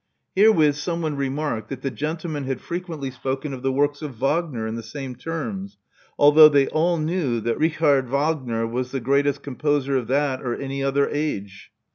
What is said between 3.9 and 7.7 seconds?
of Wagner in the same terms, although they all knew that